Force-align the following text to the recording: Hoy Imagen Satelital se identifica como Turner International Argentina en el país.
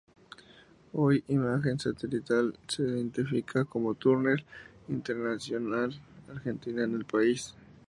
Hoy 0.93 1.23
Imagen 1.27 1.77
Satelital 1.79 2.57
se 2.67 2.81
identifica 2.81 3.65
como 3.65 3.93
Turner 3.93 4.43
International 4.87 5.93
Argentina 6.27 6.83
en 6.85 6.95
el 6.95 7.05
país. 7.05 7.53